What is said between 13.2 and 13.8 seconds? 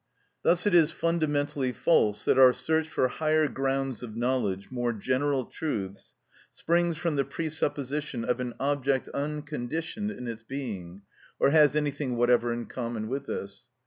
this.